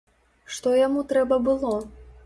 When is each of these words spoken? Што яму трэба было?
Што 0.55 0.73
яму 0.79 1.05
трэба 1.13 1.41
было? 1.51 1.75